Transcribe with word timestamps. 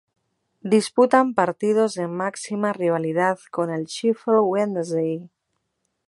Disputan 0.75 1.27
partidos 1.39 1.93
de 1.93 2.07
máxima 2.07 2.73
rivalidad 2.73 3.37
con 3.51 3.69
el 3.69 3.85
Sheffield 3.85 4.41
Wednesday. 4.51 5.29